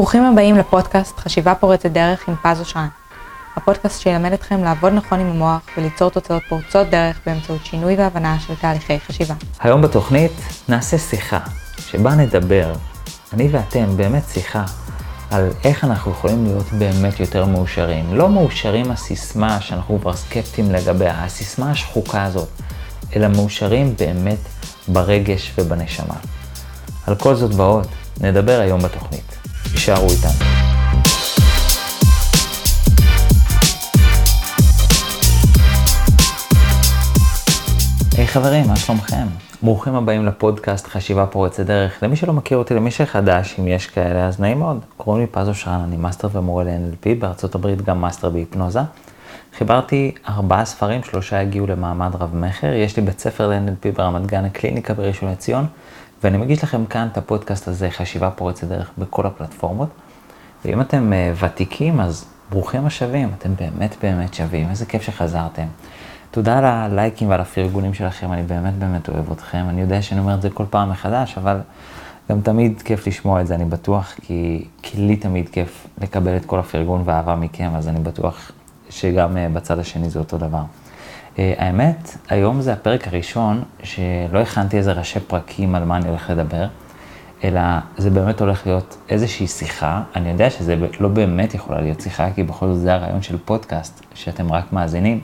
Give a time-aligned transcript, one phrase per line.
[0.00, 2.88] ברוכים הבאים לפודקאסט חשיבה פורצת דרך עם פז אושרן.
[3.56, 8.54] הפודקאסט שילמד אתכם לעבוד נכון עם המוח וליצור תוצאות פורצות דרך באמצעות שינוי והבנה של
[8.54, 9.34] תהליכי חשיבה.
[9.60, 10.32] היום בתוכנית
[10.68, 11.38] נעשה שיחה,
[11.78, 12.72] שבה נדבר,
[13.32, 14.64] אני ואתם, באמת שיחה,
[15.30, 18.14] על איך אנחנו יכולים להיות באמת יותר מאושרים.
[18.14, 22.48] לא מאושרים הסיסמה שאנחנו כבר סקפטיים לגביה, הסיסמה השחוקה הזאת,
[23.16, 24.40] אלא מאושרים באמת
[24.88, 26.16] ברגש ובנשמה.
[27.06, 27.86] על כל זאת ועוד,
[28.20, 29.39] נדבר היום בתוכנית.
[29.72, 30.30] הישארו איתנו.
[38.16, 39.26] היי היי, חברים, מה שלומכם?
[39.62, 42.02] ברוכים הבאים לפודקאסט חשיבה פורצת דרך.
[42.02, 44.80] למי שלא מכיר אותי, למי שחדש, אם יש כאלה, אז נעים מאוד.
[44.96, 48.80] קוראים לי פז אושרן, אני מאסטר ומורה ל-NLP, בארצות הברית גם מאסטר בהיפנוזה.
[49.58, 52.72] חיברתי ארבעה ספרים, שלושה הגיעו למעמד רב-מכר.
[52.72, 55.66] יש לי בית ספר ל-NLP ברמת גן, הקליניקה בראשון לציון,
[56.24, 59.88] ואני מגיש לכם כאן את הפודקאסט הזה, חשיבה פורצת דרך, בכל הפלטפורמות.
[60.64, 65.66] ואם אתם uh, ותיקים, אז ברוכים השבים, אתם באמת באמת שווים, איזה כיף שחזרתם.
[66.30, 69.66] תודה על הלייקים ועל הפרגונים שלכם, אני באמת באמת אוהב אתכם.
[69.68, 71.60] אני יודע שאני אומר את זה כל פעם מחדש, אבל
[72.30, 76.44] גם תמיד כיף לשמוע את זה, אני בטוח, כי, כי לי תמיד כיף לקבל את
[76.44, 78.52] כל הפרגון והאהבה מכם, אז אני בטוח
[78.90, 80.62] שגם uh, בצד השני זה אותו דבר.
[81.40, 86.30] Uh, האמת, היום זה הפרק הראשון שלא הכנתי איזה ראשי פרקים על מה אני הולך
[86.30, 86.66] לדבר,
[87.44, 87.60] אלא
[87.98, 90.02] זה באמת הולך להיות איזושהי שיחה.
[90.16, 94.04] אני יודע שזה לא באמת יכולה להיות שיחה, כי בכל זאת זה הרעיון של פודקאסט,
[94.14, 95.20] שאתם רק מאזינים.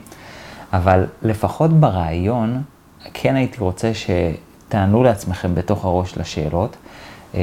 [0.73, 2.61] אבל לפחות ברעיון,
[3.13, 6.77] כן הייתי רוצה שתענו לעצמכם בתוך הראש לשאלות,
[7.33, 7.39] אמ,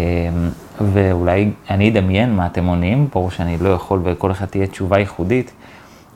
[0.80, 5.52] ואולי אני אדמיין מה אתם עונים, ברור שאני לא יכול וכל אחד תהיה תשובה ייחודית,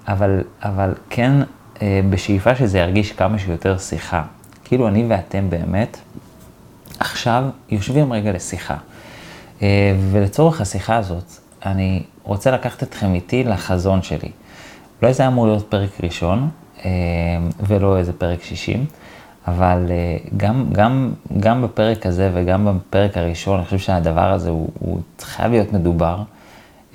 [0.08, 1.44] אבל, אבל כן אה,
[2.10, 4.22] בשאיפה שזה ירגיש כמה שיותר שיחה.
[4.64, 5.98] כאילו אני ואתם באמת
[6.98, 8.76] עכשיו יושבים רגע לשיחה.
[9.62, 11.24] אה, ולצורך השיחה הזאת,
[11.66, 14.30] אני רוצה לקחת אתכם איתי לחזון שלי.
[15.02, 16.48] אולי זה אמור להיות פרק ראשון,
[16.84, 16.90] אה,
[17.60, 18.86] ולא איזה פרק 60,
[19.48, 24.68] אבל אה, גם, גם, גם בפרק הזה וגם בפרק הראשון, אני חושב שהדבר הזה הוא,
[24.78, 26.22] הוא חייב להיות מדובר.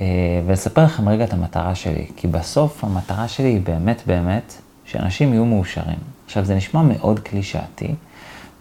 [0.02, 0.06] אה,
[0.46, 4.54] ולספר לכם רגע את המטרה שלי, כי בסוף המטרה שלי היא באמת באמת
[4.94, 5.98] שאנשים יהיו מאושרים.
[6.26, 7.96] עכשיו, זה נשמע מאוד קלישאתי,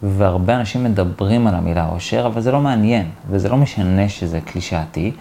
[0.03, 5.11] והרבה אנשים מדברים על המילה אושר, אבל זה לא מעניין, וזה לא משנה שזה קלישאתי,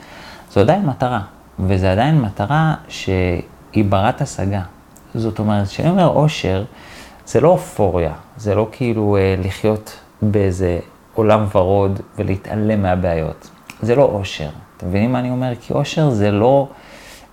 [0.52, 1.20] זו עדיין מטרה,
[1.58, 4.62] וזו עדיין מטרה שהיא ברת השגה.
[5.14, 6.64] זאת אומרת, כשאני אומר אושר,
[7.26, 10.78] זה לא אופוריה, זה לא כאילו אה, לחיות באיזה
[11.14, 13.50] עולם ורוד ולהתעלם מהבעיות.
[13.82, 14.48] זה לא אושר.
[14.76, 15.52] אתם מבינים מה אני אומר?
[15.60, 16.68] כי אושר זה לא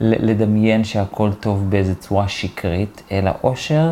[0.02, 3.92] לדמיין שהכל טוב באיזה צורה שקרית, אלא אושר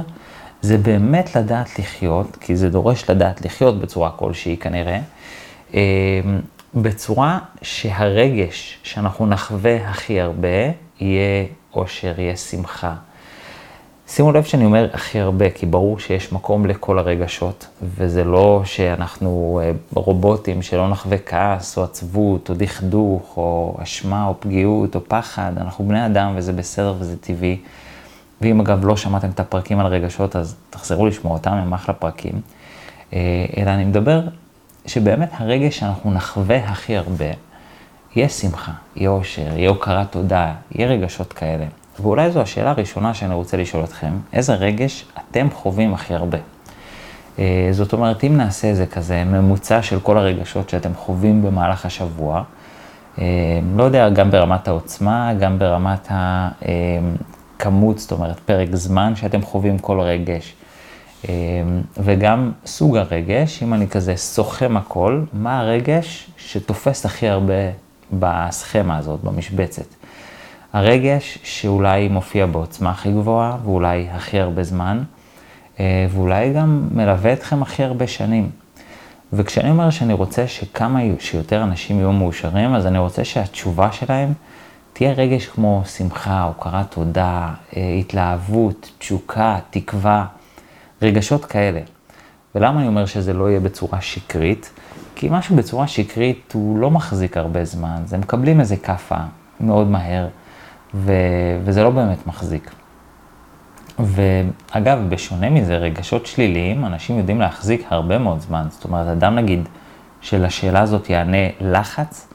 [0.61, 4.99] זה באמת לדעת לחיות, כי זה דורש לדעת לחיות בצורה כלשהי כנראה,
[5.73, 5.79] אה,
[6.75, 12.95] בצורה שהרגש שאנחנו נחווה הכי הרבה יהיה אושר, יהיה שמחה,
[14.09, 19.61] שימו לב שאני אומר הכי הרבה, כי ברור שיש מקום לכל הרגשות, וזה לא שאנחנו
[19.63, 25.51] אה, רובוטים שלא נחווה כעס, או עצבות, או דכדוך, או אשמה, או פגיעות, או פחד,
[25.57, 27.57] אנחנו בני אדם וזה בסדר וזה טבעי.
[28.41, 32.41] ואם אגב לא שמעתם את הפרקים על רגשות, אז תחזרו לשמוע אותם, הם אחלה פרקים.
[33.13, 34.21] אה, אלא אני מדבר
[34.85, 37.31] שבאמת הרגש שאנחנו נחווה הכי הרבה,
[38.15, 41.65] יהיה שמחה, יהיה אושר, יהיה הוקרת תודה, יהיה רגשות כאלה.
[42.01, 46.37] ואולי זו השאלה הראשונה שאני רוצה לשאול אתכם, איזה רגש אתם חווים הכי הרבה?
[47.39, 52.43] אה, זאת אומרת, אם נעשה איזה כזה ממוצע של כל הרגשות שאתם חווים במהלך השבוע,
[53.19, 53.23] אה,
[53.75, 59.99] לא יודע, גם ברמת העוצמה, גם ברמת הכמות, זאת אומרת, פרק זמן שאתם חווים כל
[59.99, 60.55] רגש,
[61.29, 61.33] אה,
[61.97, 67.53] וגם סוג הרגש, אם אני כזה סוכם הכל, מה הרגש שתופס הכי הרבה
[68.13, 69.96] בסכמה הזאת, במשבצת.
[70.77, 75.03] הרגש שאולי מופיע בעוצמה הכי גבוהה, ואולי הכי הרבה זמן,
[75.79, 78.49] אה, ואולי גם מלווה אתכם הכי הרבה שנים.
[79.33, 84.33] וכשאני אומר שאני רוצה שכמה שיותר אנשים יהיו מאושרים, אז אני רוצה שהתשובה שלהם
[84.93, 90.25] תהיה רגש כמו שמחה, הוקרת תודה, אה, התלהבות, תשוקה, תקווה,
[91.01, 91.81] רגשות כאלה.
[92.55, 94.69] ולמה אני אומר שזה לא יהיה בצורה שקרית?
[95.15, 99.17] כי משהו בצורה שקרית הוא לא מחזיק הרבה זמן, זה מקבלים איזה כאפה
[99.59, 100.27] מאוד מהר.
[100.97, 101.13] ו,
[101.63, 102.71] וזה לא באמת מחזיק.
[103.99, 108.67] ואגב, בשונה מזה, רגשות שליליים, אנשים יודעים להחזיק הרבה מאוד זמן.
[108.69, 109.69] זאת אומרת, אדם נגיד,
[110.21, 112.27] שלשאלה הזאת יענה לחץ,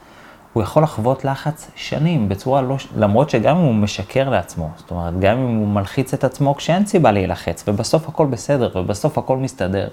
[0.53, 5.20] הוא יכול לחוות לחץ שנים בצורה לא, למרות שגם אם הוא משקר לעצמו, זאת אומרת,
[5.20, 9.88] גם אם הוא מלחיץ את עצמו כשאין סיבה להילחץ, ובסוף הכל בסדר, ובסוף הכל מסתדר,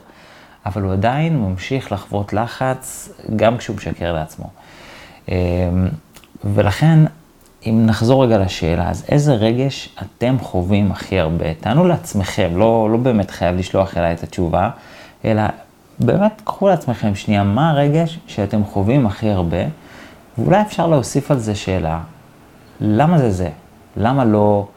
[0.65, 4.45] אבל הוא עדיין ממשיך לחוות לחץ גם כשהוא משקר לעצמו.
[5.29, 5.33] אמ,
[6.43, 6.99] ולכן,
[7.65, 11.53] אם נחזור רגע לשאלה, אז איזה רגש אתם חווים הכי הרבה?
[11.53, 14.69] תענו לעצמכם, לא, לא באמת חייב לשלוח אליי את התשובה,
[15.25, 15.43] אלא
[15.99, 19.57] באמת קחו לעצמכם שנייה, מה הרגש שאתם חווים הכי הרבה,
[20.37, 21.99] ואולי אפשר להוסיף על זה שאלה,
[22.81, 23.49] למה זה זה?
[23.97, 24.67] למה לא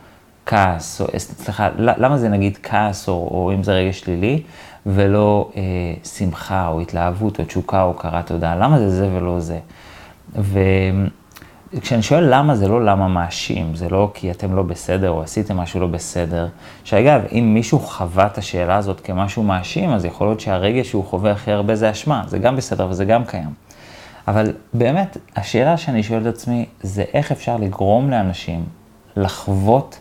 [0.46, 4.42] כעס, או סליחה, למה זה נגיד כעס, או, או אם זה רגש שלילי,
[4.86, 5.62] ולא אה,
[6.04, 8.54] שמחה, או התלהבות, או תשוקה, או הכרת תודה?
[8.54, 9.58] למה זה זה ולא זה?
[11.74, 15.56] וכשאני שואל למה, זה לא למה מאשים, זה לא כי אתם לא בסדר, או עשיתם
[15.56, 16.48] משהו לא בסדר.
[16.84, 21.32] שאגב, אם מישהו חווה את השאלה הזאת כמשהו מאשים, אז יכול להיות שהרגש שהוא חווה
[21.32, 23.50] הכי הרבה זה אשמה, זה גם בסדר וזה גם קיים.
[24.28, 28.64] אבל באמת, השאלה שאני שואל את עצמי, זה איך אפשר לגרום לאנשים
[29.16, 30.00] לחוות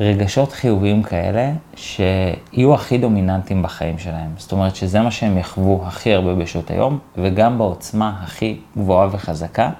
[0.00, 4.30] רגשות חיוביים כאלה, שיהיו הכי דומיננטיים בחיים שלהם.
[4.36, 9.70] זאת אומרת שזה מה שהם יחוו הכי הרבה בשעות היום, וגם בעוצמה הכי גבוהה וחזקה.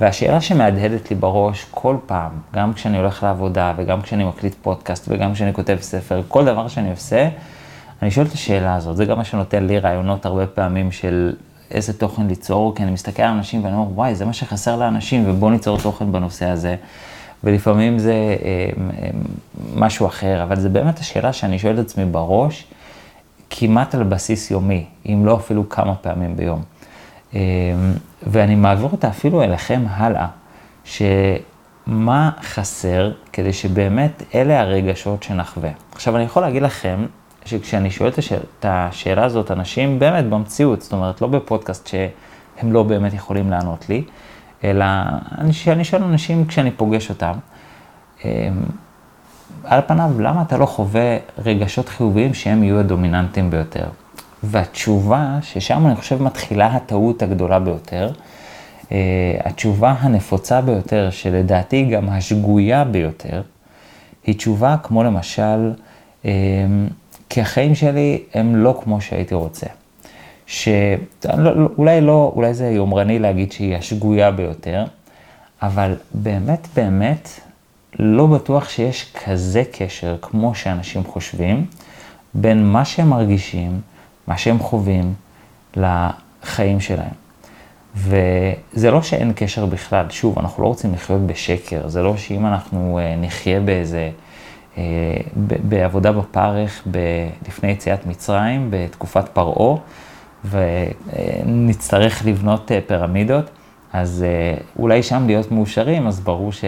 [0.00, 5.34] והשאלה שמהדהדת לי בראש כל פעם, גם כשאני הולך לעבודה, וגם כשאני מקליט פודקאסט, וגם
[5.34, 7.28] כשאני כותב ספר, כל דבר שאני עושה,
[8.02, 8.96] אני שואל את השאלה הזאת.
[8.96, 11.32] זה גם מה שנותן לי רעיונות הרבה פעמים של
[11.70, 15.24] איזה תוכן ליצור, כי אני מסתכל על אנשים ואני אומר, וואי, זה מה שחסר לאנשים,
[15.26, 16.76] ובוא ניצור תוכן בנושא הזה.
[17.44, 18.36] ולפעמים זה אה,
[19.02, 19.10] אה,
[19.74, 22.64] משהו אחר, אבל זה באמת השאלה שאני שואל את עצמי בראש,
[23.50, 26.62] כמעט על בסיס יומי, אם לא אפילו כמה פעמים ביום.
[27.34, 27.40] אה,
[28.22, 30.26] ואני מעביר אותה אפילו אליכם הלאה,
[30.84, 35.70] שמה חסר כדי שבאמת אלה הרגשות שנחווה.
[35.92, 37.06] עכשיו, אני יכול להגיד לכם
[37.44, 42.72] שכשאני שואל את השאל, את השאלה הזאת, אנשים באמת במציאות, זאת אומרת, לא בפודקאסט שהם
[42.72, 44.04] לא באמת יכולים לענות לי,
[44.64, 44.84] אלא
[45.50, 47.32] שאני שואל אנשים כשאני פוגש אותם,
[48.24, 48.30] אמ,
[49.64, 53.88] על פניו, למה אתה לא חווה רגשות חיוביים שהם יהיו הדומיננטיים ביותר?
[54.42, 58.12] והתשובה, ששם אני חושב מתחילה הטעות הגדולה ביותר,
[58.92, 58.96] אה,
[59.44, 63.42] התשובה הנפוצה ביותר, שלדעתי גם השגויה ביותר,
[64.24, 65.72] היא תשובה כמו למשל,
[66.24, 66.30] אמ,
[67.28, 69.66] כי החיים שלי הם לא כמו שהייתי רוצה.
[70.46, 74.84] שאולי לא, אולי זה יומרני להגיד שהיא השגויה ביותר,
[75.62, 77.28] אבל באמת באמת
[77.98, 81.66] לא בטוח שיש כזה קשר כמו שאנשים חושבים
[82.34, 83.80] בין מה שהם מרגישים,
[84.28, 85.14] מה שהם חווים,
[85.76, 87.14] לחיים שלהם.
[87.94, 92.98] וזה לא שאין קשר בכלל, שוב, אנחנו לא רוצים לחיות בשקר, זה לא שאם אנחנו
[92.98, 94.10] אה, נחיה באיזה,
[94.78, 94.82] אה,
[95.68, 96.86] בעבודה בפרך
[97.48, 99.76] לפני יציאת מצרים, בתקופת פרעה,
[100.44, 103.50] ונצטרך לבנות אה, פירמידות,
[103.92, 104.24] אז
[104.78, 106.64] אולי שם להיות מאושרים, אז ברור ש,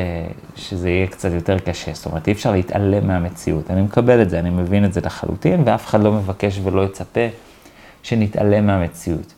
[0.56, 1.94] שזה יהיה קצת יותר קשה.
[1.94, 3.70] זאת אומרת, אי אפשר להתעלם מהמציאות.
[3.70, 7.26] אני מקבל את זה, אני מבין את זה לחלוטין, ואף אחד לא מבקש ולא יצפה
[8.02, 9.34] שנתעלם מהמציאות.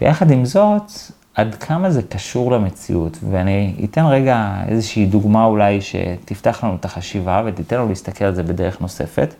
[0.00, 0.92] ויחד עם זאת,
[1.34, 7.42] עד כמה זה קשור למציאות, ואני אתן רגע איזושהי דוגמה אולי שתפתח לנו את החשיבה
[7.46, 9.34] ותיתן לנו להסתכל על זה בדרך נוספת.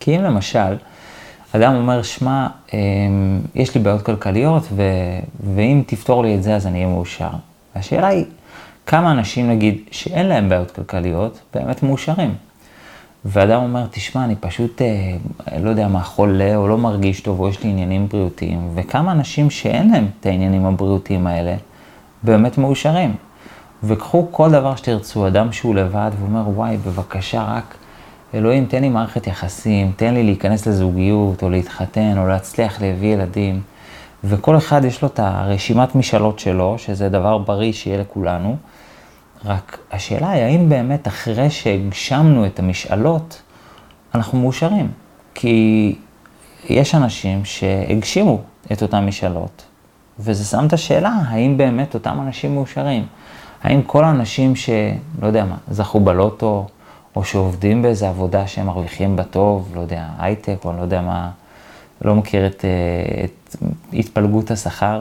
[0.00, 0.76] כי אם למשל,
[1.52, 4.82] אדם אומר, שמע, אמ, יש לי בעיות כלכליות, ו...
[5.54, 7.30] ואם תפתור לי את זה, אז אני אהיה מאושר.
[7.74, 8.24] השאלה היא,
[8.86, 12.34] כמה אנשים, נגיד, שאין להם בעיות כלכליות, באמת מאושרים.
[13.24, 15.16] ואדם אומר, תשמע, אני פשוט, אה,
[15.62, 19.50] לא יודע מה, חולה, או לא מרגיש טוב, או יש לי עניינים בריאותיים, וכמה אנשים
[19.50, 21.56] שאין להם את העניינים הבריאותיים האלה,
[22.22, 23.14] באמת מאושרים.
[23.84, 27.74] וקחו כל דבר שתרצו, אדם שהוא לבד, ואומר, וואי, בבקשה, רק
[28.34, 33.60] אלוהים, תן לי מערכת יחסים, תן לי להיכנס לזוגיות, או להתחתן, או להצליח להביא ילדים.
[34.24, 38.56] וכל אחד יש לו את הרשימת משאלות שלו, שזה דבר בריא שיהיה לכולנו.
[39.44, 43.42] רק השאלה היא, האם באמת אחרי שהגשמנו את המשאלות,
[44.14, 44.90] אנחנו מאושרים?
[45.34, 45.96] כי
[46.68, 48.40] יש אנשים שהגשימו
[48.72, 49.64] את אותן משאלות,
[50.18, 53.06] וזה שם את השאלה, האם באמת אותם אנשים מאושרים?
[53.62, 56.66] האם כל האנשים שלא יודע מה, זכו בלוטו,
[57.16, 61.30] או שעובדים באיזה עבודה שהם מרוויחים בה טוב, לא יודע, הייטק, או לא יודע מה,
[62.02, 63.56] לא מכיר את, אה, את
[63.92, 65.00] התפלגות השכר,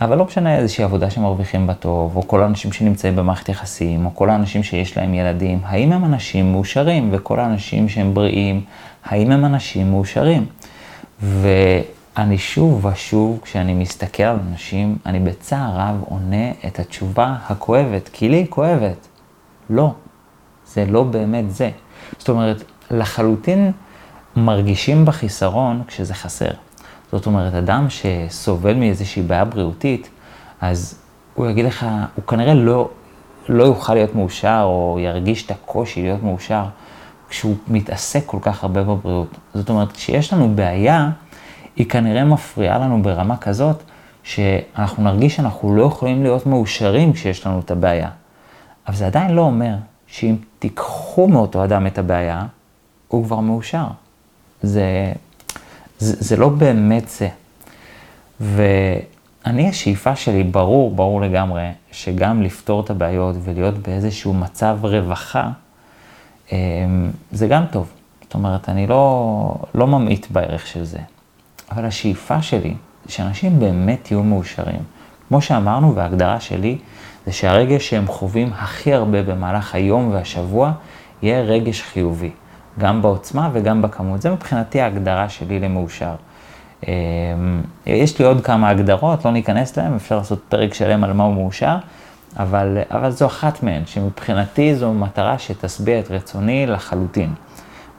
[0.00, 4.14] אבל לא משנה איזושהי עבודה שמרוויחים בה טוב, או כל האנשים שנמצאים במערכת יחסים, או
[4.14, 8.64] כל האנשים שיש להם ילדים, האם הם אנשים מאושרים, וכל האנשים שהם בריאים,
[9.04, 10.46] האם הם אנשים מאושרים?
[11.22, 18.28] ואני שוב ושוב, כשאני מסתכל על אנשים, אני בצער רב עונה את התשובה הכואבת, כי
[18.28, 19.08] לי היא כואבת.
[19.70, 19.92] לא,
[20.66, 21.70] זה לא באמת זה.
[22.18, 23.72] זאת אומרת, לחלוטין
[24.36, 26.50] מרגישים בחיסרון כשזה חסר.
[27.12, 30.08] זאת אומרת, אדם שסובל מאיזושהי בעיה בריאותית,
[30.60, 30.98] אז
[31.34, 32.88] הוא יגיד לך, הוא כנראה לא,
[33.48, 36.64] לא יוכל להיות מאושר, או ירגיש את הקושי להיות מאושר,
[37.28, 39.38] כשהוא מתעסק כל כך הרבה בבריאות.
[39.54, 41.10] זאת אומרת, כשיש לנו בעיה,
[41.76, 43.82] היא כנראה מפריעה לנו ברמה כזאת,
[44.22, 48.08] שאנחנו נרגיש שאנחנו לא יכולים להיות מאושרים כשיש לנו את הבעיה.
[48.86, 49.74] אבל זה עדיין לא אומר
[50.06, 52.46] שאם תיקחו מאותו אדם את הבעיה,
[53.08, 53.86] הוא כבר מאושר.
[54.62, 55.12] זה,
[55.98, 57.28] זה, לא באמת זה.
[58.40, 65.50] ואני, השאיפה שלי, ברור, ברור לגמרי, שגם לפתור את הבעיות ולהיות באיזשהו מצב רווחה,
[66.52, 67.90] אמ, זה גם טוב.
[68.22, 70.98] זאת אומרת, אני לא, לא ממעיט בערך של זה.
[71.70, 72.74] אבל השאיפה שלי,
[73.08, 74.82] שאנשים באמת יהיו מאושרים.
[75.28, 76.78] כמו שאמרנו, וההגדרה שלי,
[77.26, 80.72] זה שהרגש שהם חווים הכי הרבה במהלך היום והשבוע,
[81.22, 82.30] יהיה רגש חיובי.
[82.78, 84.22] גם בעוצמה וגם בכמות.
[84.22, 86.14] זה מבחינתי ההגדרה שלי למאושר.
[86.86, 86.92] אמ,
[87.86, 91.34] יש לי עוד כמה הגדרות, לא ניכנס להן, אפשר לעשות פרק שלם על מה הוא
[91.34, 91.76] מאושר,
[92.36, 97.30] אבל, אבל זו אחת מהן, שמבחינתי זו מטרה שתשביע את רצוני לחלוטין.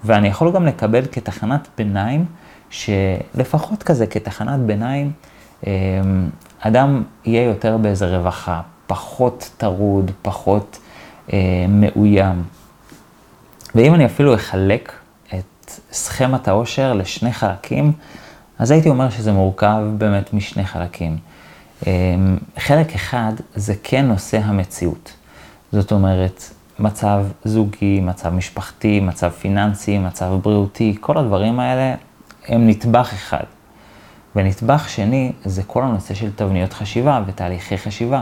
[0.03, 2.25] ואני יכול גם לקבל כתחנת ביניים,
[2.69, 5.11] שלפחות כזה כתחנת ביניים,
[5.67, 5.71] אמ,
[6.59, 10.79] אדם יהיה יותר באיזה רווחה, פחות טרוד, פחות
[11.33, 12.43] אה, מאוים.
[13.75, 14.91] ואם אני אפילו אחלק
[15.33, 17.91] את סכמת העושר לשני חלקים,
[18.59, 21.17] אז הייתי אומר שזה מורכב באמת משני חלקים.
[21.87, 25.13] אמ, חלק אחד זה כן נושא המציאות.
[25.71, 26.43] זאת אומרת,
[26.79, 31.95] מצב זוגי, מצב משפחתי, מצב פיננסי, מצב בריאותי, כל הדברים האלה
[32.47, 33.43] הם נטבח אחד.
[34.35, 38.21] ונטבח שני זה כל הנושא של תבניות חשיבה ותהליכי חשיבה,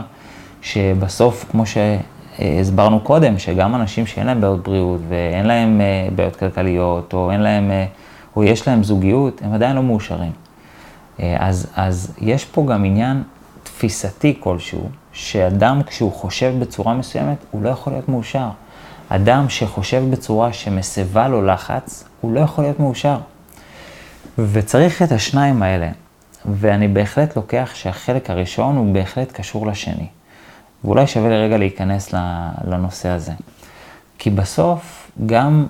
[0.62, 1.66] שבסוף, כמו
[2.38, 7.40] שהסברנו קודם, שגם אנשים שאין להם בעיות בריאות ואין להם אה, בעיות כלכליות, או אין
[7.40, 7.86] להם, אה,
[8.36, 10.32] או יש להם זוגיות, הם עדיין לא מאושרים.
[11.20, 13.22] אה, אז, אז יש פה גם עניין
[13.62, 18.48] תפיסתי כלשהו, שאדם כשהוא חושב בצורה מסוימת, הוא לא יכול להיות מאושר.
[19.08, 23.18] אדם שחושב בצורה שמסבה לו לחץ, הוא לא יכול להיות מאושר.
[24.38, 25.88] וצריך את השניים האלה.
[26.46, 30.06] ואני בהחלט לוקח שהחלק הראשון הוא בהחלט קשור לשני.
[30.84, 32.14] ואולי שווה לרגע להיכנס
[32.64, 33.32] לנושא הזה.
[34.18, 35.66] כי בסוף גם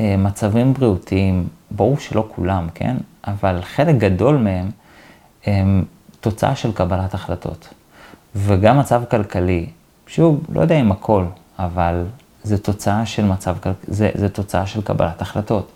[0.00, 2.96] אה, מצבים בריאותיים, ברור שלא כולם, כן?
[3.26, 4.70] אבל חלק גדול מהם
[5.46, 5.84] הם
[6.20, 7.68] תוצאה של קבלת החלטות.
[8.36, 9.66] וגם מצב כלכלי,
[10.06, 11.24] שוב, לא יודע אם הכל,
[11.58, 12.04] אבל
[12.42, 15.72] זה תוצאה של מצב, זה, זה תוצאה של קבלת החלטות.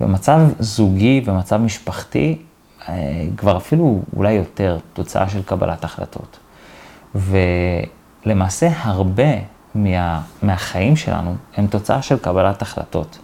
[0.00, 2.38] במצב זוגי ומצב משפחתי,
[2.88, 6.38] אה, כבר אפילו אולי יותר תוצאה של קבלת החלטות.
[7.14, 9.32] ולמעשה הרבה
[9.74, 13.18] מה, מהחיים שלנו הם תוצאה של קבלת החלטות.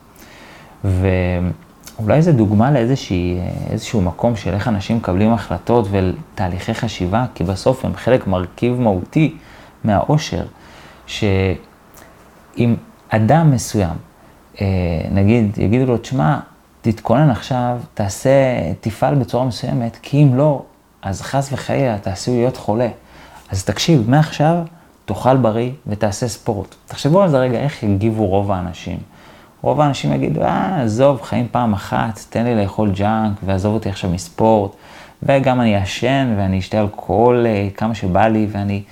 [0.85, 7.95] ואולי זו דוגמה לאיזשהו מקום של איך אנשים מקבלים החלטות ותהליכי חשיבה, כי בסוף הם
[7.95, 9.37] חלק מרכיב מהותי
[9.85, 10.45] מהאושר,
[11.07, 12.75] שאם
[13.09, 13.97] אדם מסוים,
[14.61, 14.67] אה,
[15.11, 16.39] נגיד, יגידו לו, תשמע,
[16.83, 18.31] תתכונן עכשיו, תעשה,
[18.81, 20.63] תפעל בצורה מסוימת, כי אם לא,
[21.03, 22.89] אז חס וחלילה תעשו להיות חולה.
[23.51, 24.57] אז תקשיב, מעכשיו
[25.05, 26.75] תאכל בריא ותעשה ספורט.
[26.87, 28.99] תחשבו על זה רגע, איך יגיבו רוב האנשים.
[29.63, 34.11] רוב האנשים יגידו, אה, עזוב, חיים פעם אחת, תן לי לאכול ג'אנק, ועזוב אותי עכשיו
[34.11, 34.71] מספורט,
[35.23, 38.83] וגם אני אעשן, ואני אשתה אלכוהול אה, כמה שבא לי, ואני,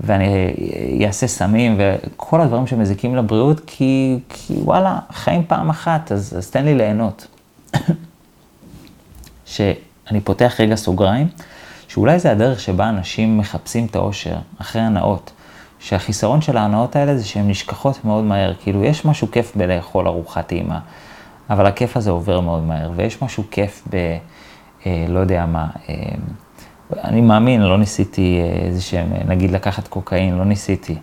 [0.00, 6.50] ואני אעשה סמים, וכל הדברים שמזיקים לבריאות, כי, כי וואלה, חיים פעם אחת, אז, אז
[6.50, 7.26] תן לי ליהנות.
[9.46, 11.28] שאני פותח רגע סוגריים,
[11.92, 15.32] שאולי זה הדרך שבה אנשים מחפשים את האושר אחרי הנאות.
[15.78, 18.54] שהחיסרון של ההנאות האלה זה שהן נשכחות מאוד מהר.
[18.54, 20.78] כאילו, יש משהו כיף בלאכול ארוחת טעימה,
[21.50, 23.96] אבל הכיף הזה עובר מאוד מהר, ויש משהו כיף ב...
[24.86, 25.94] אה, לא יודע מה, אה,
[27.04, 30.96] אני מאמין, לא ניסיתי אה, איזה שהם, נגיד לקחת קוקאין, לא ניסיתי,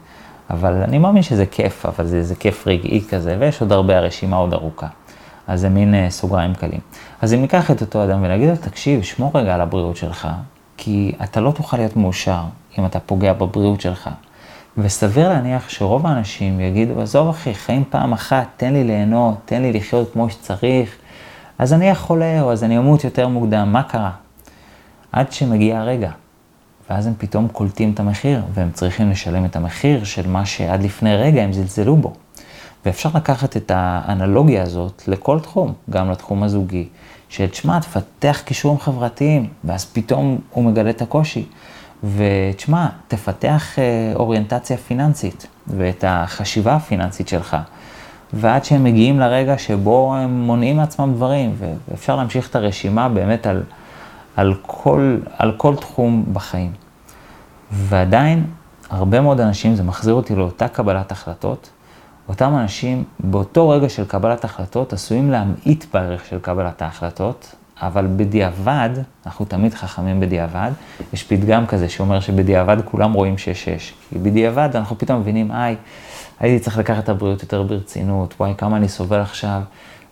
[0.49, 4.35] אבל אני מאמין שזה כיף, אבל זה, זה כיף רגעי כזה, ויש עוד הרבה, הרשימה
[4.35, 4.87] עוד ארוכה.
[5.47, 6.81] אז זה מין אה, סוגריים קלים.
[7.21, 10.27] אז אם ניקח את אותו אדם ונגיד לו, תקשיב, שמור רגע על הבריאות שלך,
[10.81, 12.41] כי אתה לא תוכל להיות מאושר
[12.77, 14.09] אם אתה פוגע בבריאות שלך.
[14.77, 19.73] וסביר להניח שרוב האנשים יגידו, עזוב אחי, חיים פעם אחת, תן לי ליהנות, תן לי
[19.73, 20.95] לחיות כמו שצריך,
[21.57, 24.11] אז אני אהיה חולה, או אז אני אמות יותר מוקדם, מה קרה?
[25.11, 26.11] עד שמגיע הרגע,
[26.89, 31.15] ואז הם פתאום קולטים את המחיר, והם צריכים לשלם את המחיר של מה שעד לפני
[31.15, 32.13] רגע הם זלזלו בו.
[32.85, 36.87] ואפשר לקחת את האנלוגיה הזאת לכל תחום, גם לתחום הזוגי,
[37.29, 41.45] שתשמע, תפתח קישורים חברתיים, ואז פתאום הוא מגלה את הקושי.
[42.03, 43.83] ותשמע, תפתח אה,
[44.15, 47.57] אוריינטציה פיננסית ואת החשיבה הפיננסית שלך.
[48.33, 53.63] ועד שהם מגיעים לרגע שבו הם מונעים מעצמם דברים, ואפשר להמשיך את הרשימה באמת על,
[54.35, 56.71] על, כל, על כל תחום בחיים.
[57.71, 58.45] ועדיין,
[58.89, 61.69] הרבה מאוד אנשים, זה מחזיר אותי לאותה קבלת החלטות,
[62.29, 68.89] אותם אנשים באותו רגע של קבלת החלטות עשויים להמעיט בערך של קבלת ההחלטות, אבל בדיעבד,
[69.25, 70.71] אנחנו תמיד חכמים בדיעבד,
[71.13, 73.39] יש פתגם כזה שאומר שבדיעבד כולם רואים 6-6.
[74.09, 75.75] כי בדיעבד אנחנו פתאום מבינים, היי,
[76.39, 79.61] הייתי צריך לקחת את הבריאות יותר ברצינות, וואי, כמה אני סובל עכשיו,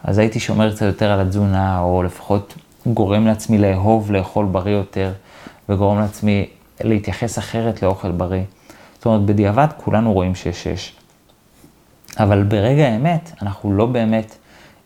[0.04, 2.54] אז הייתי שומר קצת יותר על התזונה, או לפחות
[2.88, 5.12] גורם לעצמי לאהוב לאכול בריא יותר,
[5.70, 6.46] וגורם לעצמי
[6.82, 8.44] להתייחס אחרת לאוכל בריא.
[8.96, 11.07] זאת אומרת, בדיעבד כולנו רואים 6-6.
[12.20, 14.36] אבל ברגע האמת, אנחנו לא באמת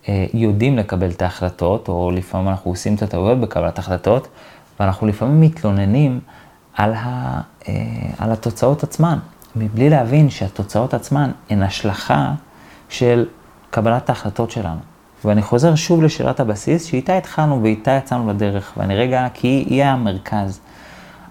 [0.09, 4.27] אה, יודעים לקבל את ההחלטות, או לפעמים אנחנו עושים את הטעויות בקבלת החלטות,
[4.79, 6.19] ואנחנו לפעמים מתלוננים
[6.75, 7.73] על, ה, אה,
[8.17, 9.19] על התוצאות עצמן,
[9.55, 12.33] מבלי להבין שהתוצאות עצמן הן השלכה
[12.89, 13.25] של
[13.69, 14.79] קבלת ההחלטות שלנו.
[15.25, 20.59] ואני חוזר שוב לשאלת הבסיס, שאיתה התחלנו ואיתה יצאנו לדרך, ואני רגע, כי היא המרכז.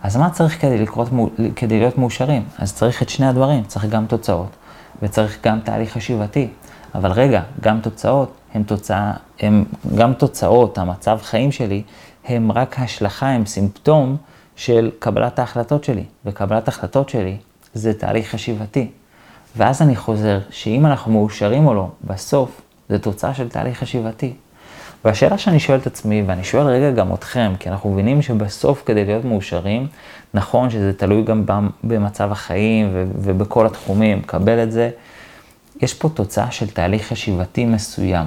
[0.02, 1.09] אז מה צריך כדי, לקרות,
[1.57, 2.42] כדי להיות מאושרים?
[2.59, 4.57] אז צריך את שני הדברים, צריך גם תוצאות,
[5.02, 6.49] וצריך גם תהליך חשיבתי.
[6.95, 9.64] אבל רגע, גם תוצאות הם תוצאה, הם
[9.95, 11.83] גם תוצאות, המצב חיים שלי,
[12.25, 14.16] הם רק השלכה, הם סימפטום
[14.57, 16.04] של קבלת ההחלטות שלי.
[16.25, 17.37] וקבלת החלטות שלי
[17.75, 18.90] זה תהליך חשיבתי.
[19.57, 24.35] ואז אני חוזר, שאם אנחנו מאושרים או לא, בסוף זה תוצאה של תהליך חשיבתי.
[25.04, 29.04] והשאלה שאני שואל את עצמי, ואני שואל רגע גם אתכם, כי אנחנו מבינים שבסוף כדי
[29.04, 29.87] להיות מאושרים,
[30.35, 31.45] נכון שזה תלוי גם
[31.85, 34.90] במצב החיים ובכל התחומים, קבל את זה,
[35.83, 38.26] יש פה תוצאה של תהליך חשיבתי מסוים.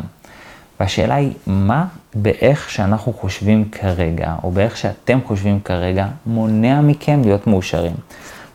[0.79, 7.47] והשאלה היא, מה באיך שאנחנו חושבים כרגע, או באיך שאתם חושבים כרגע, מונע מכם להיות
[7.47, 7.95] מאושרים?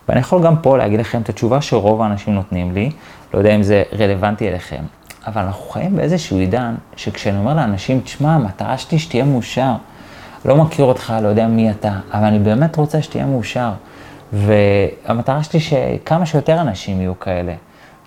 [0.08, 2.90] ואני יכול גם פה להגיד לכם את התשובה שרוב האנשים נותנים לי,
[3.34, 4.82] לא יודע אם זה רלוונטי אליכם,
[5.28, 9.72] אבל אנחנו חיים באיזשהו עידן, שכשאני אומר לאנשים, תשמע, המטרה שלי שתהיה מאושר.
[10.44, 13.70] לא מכיר אותך, לא יודע מי אתה, אבל אני באמת רוצה שתהיה מאושר.
[14.32, 17.54] והמטרה שלי שכמה שיותר אנשים יהיו כאלה.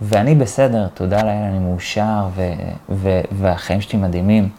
[0.02, 2.54] ואני בסדר, תודה לאל, אני מאושר, ו-
[2.90, 4.50] ו- והחיים שלי מדהימים,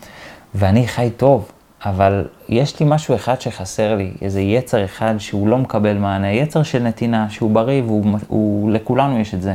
[0.55, 1.53] ואני חי טוב,
[1.85, 6.63] אבל יש לי משהו אחד שחסר לי, איזה יצר אחד שהוא לא מקבל מענה, יצר
[6.63, 7.83] של נתינה, שהוא בריא,
[8.31, 9.55] ולכולנו יש את זה.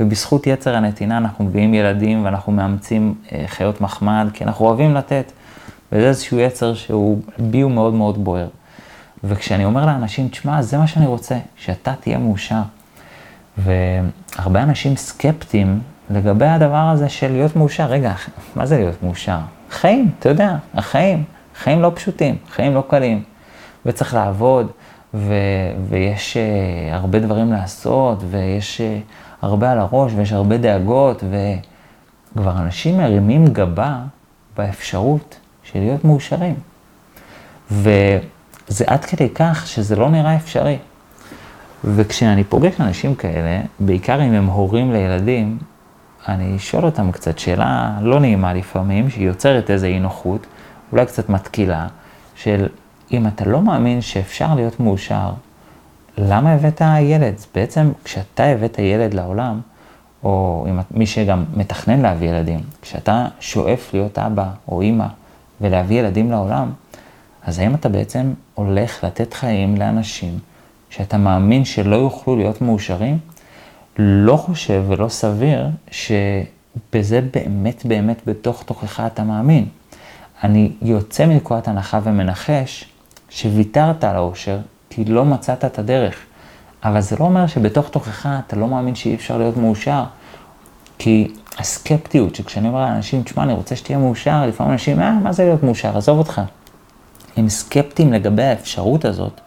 [0.00, 5.32] ובזכות יצר הנתינה אנחנו מביאים ילדים ואנחנו מאמצים אה, חיות מחמד, כי אנחנו אוהבים לתת.
[5.92, 8.48] וזה איזשהו יצר שהוא, בי הוא מאוד מאוד בוער.
[9.24, 12.62] וכשאני אומר לאנשים, תשמע, זה מה שאני רוצה, שאתה תהיה מאושר.
[13.58, 15.80] והרבה אנשים סקפטיים
[16.10, 17.86] לגבי הדבר הזה של להיות מאושר.
[17.86, 18.12] רגע,
[18.56, 19.38] מה זה להיות מאושר?
[19.70, 21.24] חיים, אתה יודע, החיים.
[21.56, 23.22] חיים לא פשוטים, חיים לא קלים.
[23.86, 24.70] וצריך לעבוד,
[25.14, 25.34] ו-
[25.88, 28.84] ויש uh, הרבה דברים לעשות, ויש uh,
[29.44, 33.98] הרבה על הראש, ויש הרבה דאגות, וכבר אנשים מרימים גבה
[34.56, 36.54] באפשרות של להיות מאושרים.
[37.70, 40.78] וזה עד כדי כך שזה לא נראה אפשרי.
[41.84, 45.58] וכשאני פוגש אנשים כאלה, בעיקר אם הם הורים לילדים,
[46.28, 50.46] אני שואל אותם קצת שאלה לא נעימה לפעמים, שהיא יוצרת איזו אי נוחות,
[50.92, 51.86] אולי קצת מתקילה,
[52.36, 52.66] של
[53.12, 55.30] אם אתה לא מאמין שאפשר להיות מאושר,
[56.18, 57.34] למה הבאת ילד?
[57.54, 59.60] בעצם כשאתה הבאת ילד לעולם,
[60.24, 65.06] או אם מי שגם מתכנן להביא ילדים, כשאתה שואף להיות אבא או אימא
[65.60, 66.72] ולהביא ילדים לעולם,
[67.42, 70.38] אז האם אתה בעצם הולך לתת חיים לאנשים
[70.90, 73.18] שאתה מאמין שלא יוכלו להיות מאושרים?
[73.98, 79.66] לא חושב ולא סביר שבזה באמת באמת בתוך תוכך אתה מאמין.
[80.44, 82.84] אני יוצא מנקודת הנחה ומנחש
[83.30, 84.58] שוויתרת על האושר
[84.94, 86.16] כי לא מצאת את הדרך.
[86.84, 90.04] אבל זה לא אומר שבתוך תוכך אתה לא מאמין שאי אפשר להיות מאושר.
[90.98, 95.44] כי הסקפטיות, שכשאני אומר לאנשים, תשמע, אני רוצה שתהיה מאושר, לפעמים אנשים, אה, מה זה
[95.44, 95.96] להיות מאושר?
[95.96, 96.40] עזוב אותך.
[97.36, 99.40] הם סקפטיים לגבי האפשרות הזאת.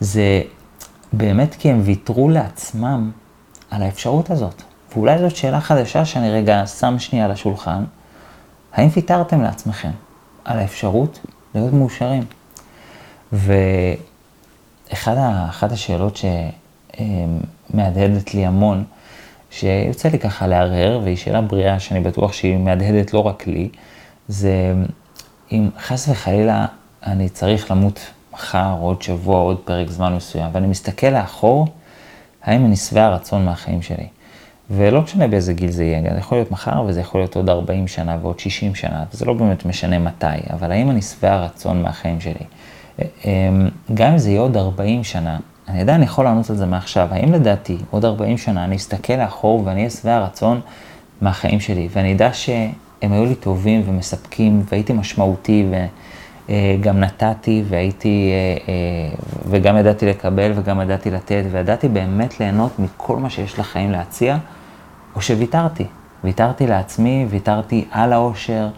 [0.00, 0.42] זה
[1.12, 3.10] באמת כי הם ויתרו לעצמם
[3.70, 4.62] על האפשרות הזאת.
[4.92, 7.84] ואולי זאת שאלה חדשה שאני רגע שם שנייה על השולחן.
[8.72, 9.90] האם ויתרתם לעצמכם
[10.44, 11.18] על האפשרות
[11.54, 12.22] להיות מאושרים?
[14.92, 16.18] ואחת השאלות
[17.70, 18.84] שמהדהדת לי המון,
[19.50, 23.68] שיוצא לי ככה להרהר, והיא שאלה בריאה שאני בטוח שהיא מהדהדת לא רק לי,
[24.28, 24.74] זה
[25.52, 26.66] אם חס וחלילה
[27.06, 28.00] אני צריך למות
[28.32, 31.66] מחר, עוד שבוע, עוד פרק זמן מסוים, ואני מסתכל לאחור,
[32.42, 34.06] האם אני שבע רצון מהחיים שלי.
[34.70, 37.88] ולא משנה באיזה גיל זה יהיה, זה יכול להיות מחר וזה יכול להיות עוד 40
[37.88, 42.20] שנה ועוד 60 שנה, וזה לא באמת משנה מתי, אבל האם אני שבע רצון מהחיים
[42.20, 42.44] שלי?
[43.24, 45.38] אמ, גם אם זה יהיה עוד 40 שנה,
[45.68, 47.08] אני עדיין יכול לענות על זה מעכשיו.
[47.10, 50.60] האם לדעתי, עוד 40 שנה, אני אסתכל לאחור ואני אהיה שבע רצון
[51.20, 55.66] מהחיים שלי, ואני אדע שהם היו לי טובים ומספקים, והייתי משמעותי,
[56.48, 59.14] וגם נתתי, והייתי, אה, אה,
[59.50, 64.36] וגם ידעתי לקבל, וגם ידעתי לתת, וידעתי באמת ליהנות מכל מה שיש לחיים להציע,
[65.14, 65.84] או שוויתרתי.
[66.24, 68.68] ויתרתי לעצמי, ויתרתי על האושר,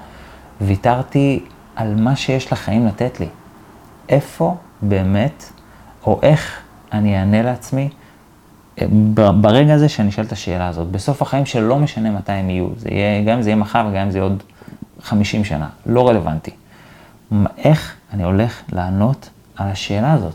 [0.60, 1.40] ויתרתי
[1.76, 3.26] על מה שיש לחיים לתת לי.
[4.08, 5.52] איפה באמת,
[6.06, 6.60] או איך
[6.92, 7.88] אני אענה לעצמי
[9.40, 12.88] ברגע הזה שאני אשאל את השאלה הזאת, בסוף החיים שלא משנה מתי הם יהיו, זה
[12.92, 14.42] יהיה, גם אם זה יהיה מחר וגם אם זה יהיה עוד
[15.02, 16.50] 50 שנה, לא רלוונטי.
[17.58, 20.34] איך אני הולך לענות על השאלה הזאת?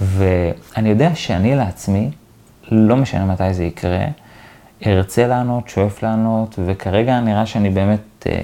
[0.00, 2.10] ואני יודע שאני לעצמי,
[2.70, 4.04] לא משנה מתי זה יקרה,
[4.86, 8.40] ארצה לענות, שואף לענות, וכרגע נראה שאני באמת אה,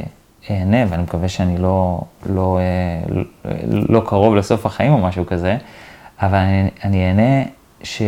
[0.51, 3.23] אהנה, ואני מקווה שאני לא, לא, אה,
[3.69, 5.57] לא קרוב לסוף החיים או משהו כזה,
[6.23, 7.43] אבל אני, אני אהנה
[7.83, 8.03] ש...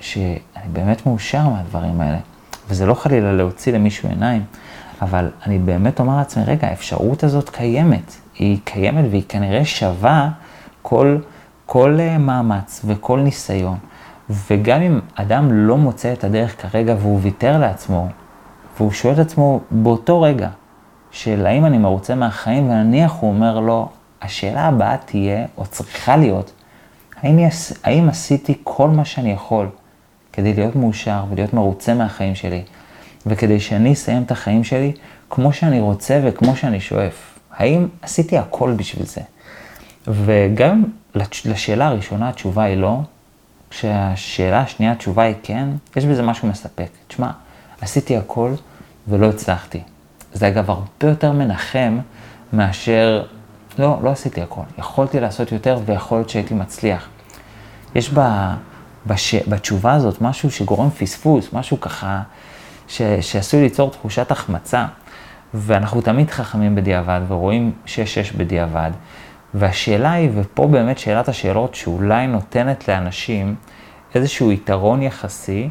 [0.00, 2.18] שאני באמת מאושר מהדברים האלה.
[2.68, 4.44] וזה לא חלילה להוציא למישהו עיניים,
[5.02, 8.14] אבל אני באמת אומר לעצמי, רגע, האפשרות הזאת קיימת.
[8.38, 10.30] היא קיימת והיא כנראה שווה
[10.82, 11.16] כל,
[11.66, 13.78] כל uh, מאמץ וכל ניסיון.
[14.30, 18.08] וגם אם אדם לא מוצא את הדרך כרגע והוא ויתר לעצמו,
[18.76, 20.48] והוא שואל את עצמו באותו רגע,
[21.12, 23.88] של האם אני מרוצה מהחיים, ונניח הוא אומר לו,
[24.22, 26.52] השאלה הבאה תהיה, או צריכה להיות,
[27.22, 29.68] האם, יש, האם עשיתי כל מה שאני יכול
[30.32, 32.62] כדי להיות מאושר ולהיות מרוצה מהחיים שלי,
[33.26, 34.92] וכדי שאני אסיים את החיים שלי
[35.30, 37.38] כמו שאני רוצה וכמו שאני שואף.
[37.56, 39.20] האם עשיתי הכל בשביל זה?
[40.08, 40.84] וגם
[41.44, 42.98] לשאלה הראשונה התשובה היא לא,
[43.70, 46.88] כשהשאלה השנייה התשובה היא כן, יש בזה משהו מספק.
[47.08, 47.30] תשמע,
[47.80, 48.52] עשיתי הכל
[49.08, 49.80] ולא הצלחתי.
[50.32, 51.98] זה אגב הרבה יותר מנחם
[52.52, 53.22] מאשר,
[53.78, 54.62] לא, לא עשיתי הכל.
[54.78, 57.08] יכולתי לעשות יותר ויכול להיות שהייתי מצליח.
[57.94, 58.54] יש בה...
[59.06, 59.34] בש...
[59.34, 62.22] בתשובה הזאת משהו שגורם פספוס, משהו ככה
[62.88, 63.02] ש...
[63.20, 64.86] שעשוי ליצור תחושת החמצה.
[65.54, 68.90] ואנחנו תמיד חכמים בדיעבד ורואים שש-שש בדיעבד.
[69.54, 73.54] והשאלה היא, ופה באמת שאלת השאלות שאולי נותנת לאנשים
[74.14, 75.68] איזשהו יתרון יחסי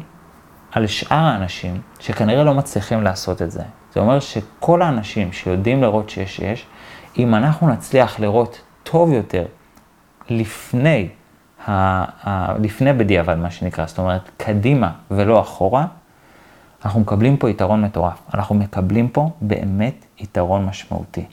[0.72, 3.62] על שאר האנשים שכנראה לא מצליחים לעשות את זה.
[3.94, 6.66] זה אומר שכל האנשים שיודעים לראות שש-שש,
[7.18, 9.44] אם אנחנו נצליח לראות טוב יותר
[10.30, 11.08] לפני
[12.58, 15.86] לפני בדיעבד, מה שנקרא, זאת אומרת, קדימה ולא אחורה,
[16.84, 18.22] אנחנו מקבלים פה יתרון מטורף.
[18.34, 21.24] אנחנו מקבלים פה באמת יתרון משמעותי.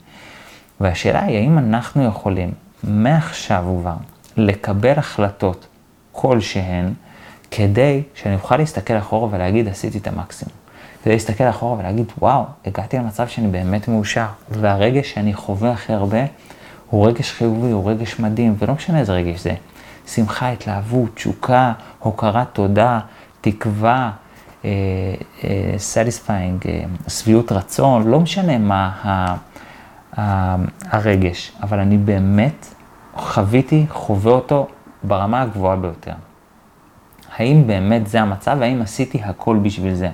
[0.80, 2.52] והשאלה היא, האם אנחנו יכולים
[2.84, 3.94] מעכשיו כבר
[4.36, 5.66] לקבל החלטות
[6.12, 6.92] כלשהן,
[7.50, 10.59] כדי שאני אוכל להסתכל אחורה ולהגיד, עשיתי את המקסימום.
[11.02, 14.26] כדי להסתכל אחורה ולהגיד, וואו, הגעתי למצב שאני באמת מאושר.
[14.50, 16.24] והרגש שאני חווה הכי הרבה
[16.90, 19.54] הוא רגש חיובי, הוא רגש מדהים, ולא משנה איזה רגש זה.
[20.06, 23.00] שמחה, התלהבות, תשוקה, הוקרת תודה,
[23.40, 24.10] תקווה,
[25.76, 26.66] satisfying, אה,
[27.06, 29.34] אה, שביעות רצון, לא משנה מה ה,
[30.20, 30.56] ה,
[30.90, 32.66] הרגש, אבל אני באמת
[33.14, 34.66] חוויתי, חווה אותו
[35.02, 36.12] ברמה הגבוהה ביותר.
[37.36, 40.08] האם באמת זה המצב, והאם עשיתי הכל בשביל זה?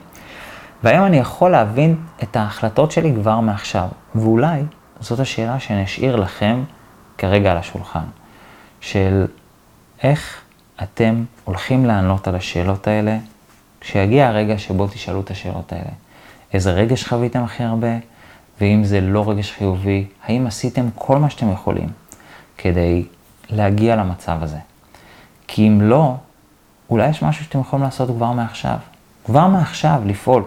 [0.82, 4.62] והיום אני יכול להבין את ההחלטות שלי כבר מעכשיו, ואולי
[5.00, 6.64] זאת השאלה שאני אשאיר לכם
[7.18, 8.04] כרגע על השולחן,
[8.80, 9.26] של
[10.02, 10.40] איך
[10.82, 13.18] אתם הולכים לענות על השאלות האלה
[13.80, 15.90] כשיגיע הרגע שבו תשאלו את השאלות האלה.
[16.52, 17.88] איזה רגש חוויתם הכי הרבה,
[18.60, 21.88] ואם זה לא רגש חיובי, האם עשיתם כל מה שאתם יכולים
[22.58, 23.04] כדי
[23.50, 24.58] להגיע למצב הזה?
[25.46, 26.14] כי אם לא,
[26.90, 28.76] אולי יש משהו שאתם יכולים לעשות כבר מעכשיו.
[29.24, 30.42] כבר מעכשיו, לפעול.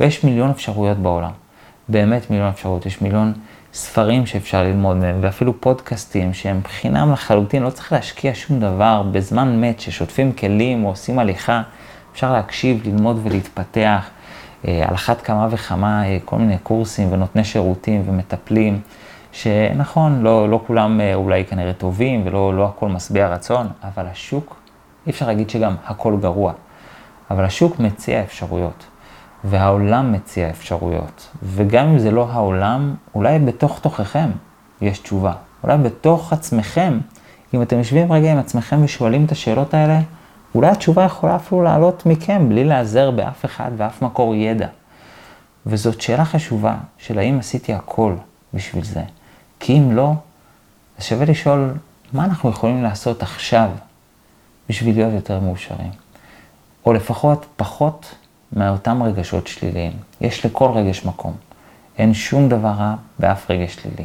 [0.00, 1.30] ויש מיליון אפשרויות בעולם.
[1.88, 2.86] באמת מיליון אפשרויות.
[2.86, 3.32] יש מיליון
[3.72, 9.60] ספרים שאפשר ללמוד מהם, ואפילו פודקאסטים שהם חינם לחלוטין, לא צריך להשקיע שום דבר, בזמן
[9.60, 11.62] מת ששוטפים כלים או עושים הליכה,
[12.12, 14.10] אפשר להקשיב, ללמוד ולהתפתח.
[14.68, 18.80] אה, על אחת כמה וכמה אה, כל מיני קורסים ונותני שירותים ומטפלים,
[19.32, 24.56] שנכון, לא, לא כולם אה, אולי כנראה טובים ולא לא הכל משביע רצון, אבל השוק,
[25.06, 26.52] אי אפשר להגיד שגם הכל גרוע,
[27.30, 28.84] אבל השוק מציע אפשרויות.
[29.44, 31.28] והעולם מציע אפשרויות.
[31.42, 34.30] וגם אם זה לא העולם, אולי בתוך תוככם
[34.80, 35.32] יש תשובה.
[35.64, 36.98] אולי בתוך עצמכם,
[37.54, 40.00] אם אתם יושבים רגע עם עצמכם ושואלים את השאלות האלה,
[40.54, 44.66] אולי התשובה יכולה אפילו לעלות מכם בלי להיעזר באף אחד ואף מקור ידע.
[45.66, 48.14] וזאת שאלה חשובה של האם עשיתי הכל
[48.54, 49.02] בשביל זה.
[49.60, 50.12] כי אם לא,
[50.98, 51.74] זה שווה לשאול
[52.12, 53.70] מה אנחנו יכולים לעשות עכשיו
[54.68, 55.90] בשביל להיות יותר מאושרים.
[56.86, 58.14] או לפחות פחות
[58.52, 59.92] מאותם רגשות שליליים.
[60.20, 61.32] יש לכל רגש מקום.
[61.98, 64.04] אין שום דבר רע באף רגש שלילי.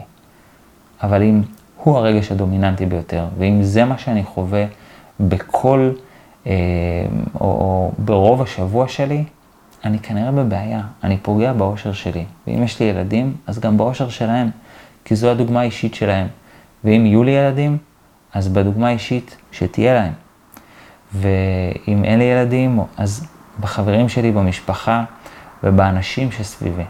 [1.03, 1.41] אבל אם
[1.83, 4.65] הוא הרגש הדומיננטי ביותר, ואם זה מה שאני חווה
[5.19, 5.91] בכל,
[6.47, 6.53] אה,
[7.35, 9.23] או, או ברוב השבוע שלי,
[9.85, 12.25] אני כנראה בבעיה, אני פוגע באושר שלי.
[12.47, 14.49] ואם יש לי ילדים, אז גם באושר שלהם,
[15.05, 16.27] כי זו הדוגמה האישית שלהם.
[16.83, 17.77] ואם יהיו לי ילדים,
[18.33, 20.13] אז בדוגמה האישית שתהיה להם.
[21.13, 23.27] ואם אין לי ילדים, אז
[23.59, 25.03] בחברים שלי, במשפחה
[25.63, 26.83] ובאנשים שסביבי.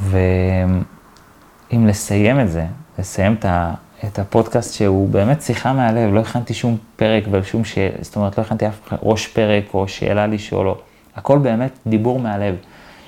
[0.00, 2.66] ואם לסיים את זה
[2.98, 7.96] לסיים את, ה, את הפודקאסט שהוא באמת שיחה מהלב, לא הכנתי שום פרק ושום שאלה,
[8.00, 10.76] זאת אומרת, לא הכנתי אף ראש פרק או שאלה לשאול, או
[11.16, 12.54] הכל באמת דיבור מהלב.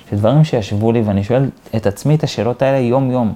[0.09, 3.33] שדברים שישבו לי, ואני שואל את עצמי את השאלות האלה יום-יום,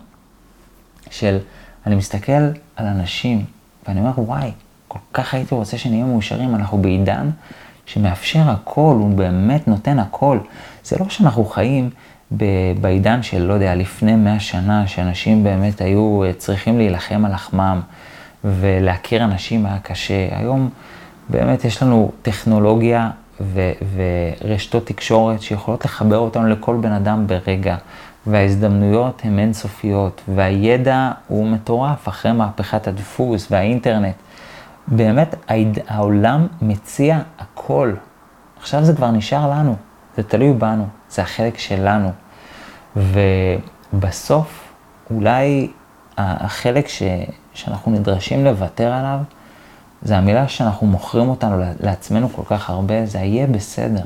[1.09, 1.37] של
[1.85, 2.31] אני מסתכל
[2.75, 3.45] על אנשים,
[3.87, 4.51] ואני אומר, וואי,
[4.87, 7.29] כל כך הייתי רוצה שנהיה מאושרים, אנחנו בעידן
[7.93, 10.37] שמאפשר הכל, הוא באמת נותן הכל.
[10.83, 11.89] זה לא שאנחנו חיים
[12.81, 17.81] בעידן של, לא יודע, לפני מאה שנה, שאנשים באמת היו אה, צריכים להילחם על לחמם
[18.43, 20.27] ולהכיר אנשים היה קשה.
[20.31, 20.69] היום
[21.29, 23.09] באמת יש לנו טכנולוגיה
[23.41, 23.71] ו-
[24.41, 27.75] ורשתות תקשורת שיכולות לחבר אותנו לכל בן אדם ברגע,
[28.27, 34.15] וההזדמנויות הן אינסופיות, והידע הוא מטורף אחרי מהפכת הדפוס והאינטרנט.
[34.91, 35.35] באמת
[35.87, 37.19] העולם מציע
[37.69, 37.93] הכל.
[38.59, 39.75] עכשיו זה כבר נשאר לנו,
[40.17, 42.11] זה תלוי בנו, זה החלק שלנו.
[42.95, 44.73] ובסוף,
[45.11, 45.71] אולי
[46.17, 47.03] החלק ש,
[47.53, 49.19] שאנחנו נדרשים לוותר עליו,
[50.01, 54.05] זה המילה שאנחנו מוכרים אותנו לעצמנו כל כך הרבה, זה יהיה בסדר.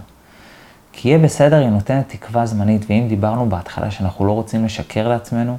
[0.94, 5.58] כי יהיה בסדר היא נותנת תקווה זמנית, ואם דיברנו בהתחלה שאנחנו לא רוצים לשקר לעצמנו,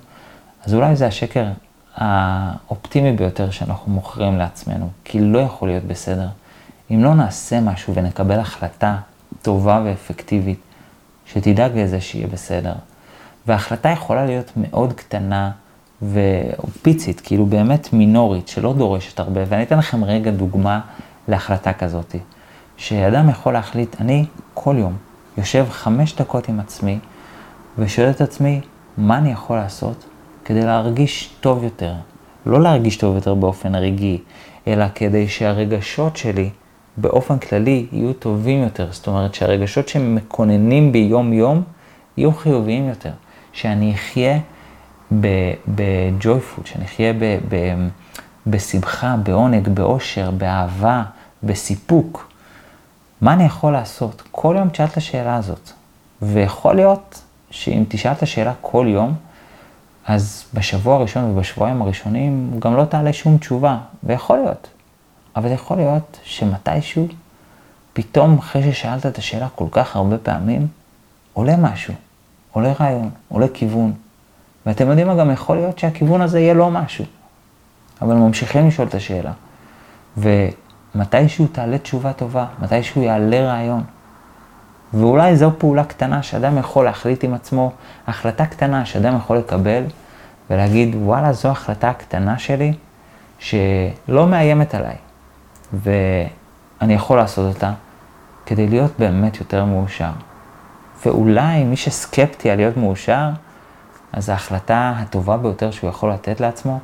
[0.66, 1.46] אז אולי זה השקר
[1.96, 6.28] האופטימי ביותר שאנחנו מוכרים לעצמנו, כי לא יכול להיות בסדר.
[6.90, 8.96] אם לא נעשה משהו ונקבל החלטה
[9.42, 10.58] טובה ואפקטיבית,
[11.26, 12.72] שתדאג לזה שיהיה בסדר.
[13.46, 15.50] וההחלטה יכולה להיות מאוד קטנה
[16.02, 19.40] ופיצית, כאילו באמת מינורית, שלא דורשת הרבה.
[19.48, 20.80] ואני אתן לכם רגע דוגמה
[21.28, 22.14] להחלטה כזאת.
[22.76, 24.96] שאדם יכול להחליט, אני כל יום
[25.38, 26.98] יושב חמש דקות עם עצמי
[27.78, 28.60] ושואל את עצמי,
[28.98, 30.04] מה אני יכול לעשות
[30.44, 31.94] כדי להרגיש טוב יותר.
[32.46, 34.18] לא להרגיש טוב יותר באופן רגעי,
[34.66, 36.50] אלא כדי שהרגשות שלי
[36.96, 38.88] באופן כללי יהיו טובים יותר.
[38.90, 41.62] זאת אומרת שהרגשות שמקוננים בי יום-יום
[42.16, 43.12] יהיו חיוביים יותר.
[43.52, 44.38] שאני אחיה
[45.68, 47.74] בג'ויפול, שאני אחיה ב, ב,
[48.46, 51.02] בשמחה, בעונג, באושר, באהבה,
[51.42, 52.32] בסיפוק.
[53.20, 54.22] מה אני יכול לעשות?
[54.30, 55.70] כל יום תשאל את השאלה הזאת.
[56.22, 59.14] ויכול להיות שאם תשאל את השאלה כל יום,
[60.06, 64.68] אז בשבוע הראשון ובשבועיים הראשונים גם לא תעלה שום תשובה, ויכול להיות.
[65.36, 67.08] אבל יכול להיות שמתישהו,
[67.92, 70.66] פתאום אחרי ששאלת את השאלה כל כך הרבה פעמים,
[71.32, 71.94] עולה משהו,
[72.52, 73.92] עולה רעיון, עולה כיוון.
[74.66, 77.04] ואתם יודעים מה, גם יכול להיות שהכיוון הזה יהיה לא משהו.
[78.02, 79.32] אבל ממשיכים לשאול את השאלה.
[80.16, 83.84] ומתישהו תעלה תשובה טובה, מתישהו יעלה רעיון.
[84.94, 87.72] ואולי זו פעולה קטנה שאדם יכול להחליט עם עצמו,
[88.06, 89.82] החלטה קטנה שאדם יכול לקבל
[90.50, 92.72] ולהגיד, וואלה, זו החלטה הקטנה שלי
[93.38, 94.96] שלא מאיימת עליי,
[95.82, 97.72] ואני יכול לעשות אותה
[98.46, 100.10] כדי להיות באמת יותר מאושר.
[101.06, 103.28] ואולי מי שסקפטי על להיות מאושר,
[104.12, 106.80] אז ההחלטה הטובה ביותר שהוא יכול לתת לעצמו,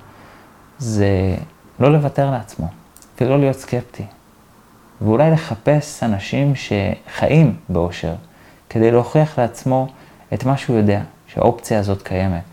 [0.79, 1.37] זה
[1.81, 2.68] לא לוותר לעצמו,
[3.20, 4.05] ולא להיות סקפטי.
[5.00, 8.14] ואולי לחפש אנשים שחיים באושר,
[8.68, 9.88] כדי להוכיח לעצמו
[10.35, 12.50] את מה שהוא יודע, שהאופציה הזאת קיימת.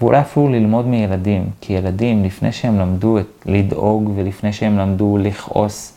[0.00, 5.92] ואולי אפילו ללמוד מילדים, כי ילדים, לפני שהם למדו את לדאוג, ולפני שהם למדו לכעוס,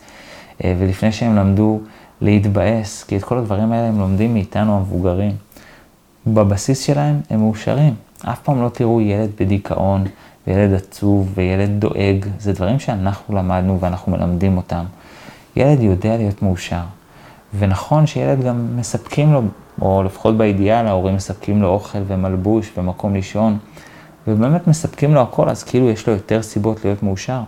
[0.64, 1.80] אה, ולפני שהם למדו
[2.20, 5.32] להתבאס, כי את כל הדברים האלה הם לומדים מאיתנו המבוגרים.
[6.26, 7.94] בבסיס שלהם הם מאושרים.
[8.24, 10.04] אף פעם לא תראו ילד בדיכאון,
[10.46, 12.26] וילד עצוב, וילד דואג.
[12.38, 14.84] זה דברים שאנחנו למדנו ואנחנו מלמדים אותם.
[15.56, 16.82] ילד יודע להיות מאושר.
[17.58, 19.42] ונכון שילד גם מספקים לו,
[19.80, 23.58] או לפחות באידיאל, ההורים מספקים לו אוכל ומלבוש ומקום לישון,
[24.26, 27.40] ובאמת מספקים לו הכל, אז כאילו יש לו יותר סיבות להיות מאושר.